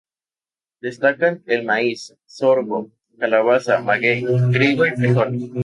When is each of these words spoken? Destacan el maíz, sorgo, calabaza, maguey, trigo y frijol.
Destacan 0.81 1.43
el 1.45 1.63
maíz, 1.63 2.15
sorgo, 2.25 2.89
calabaza, 3.19 3.81
maguey, 3.83 4.25
trigo 4.51 4.87
y 4.87 4.91
frijol. 4.95 5.31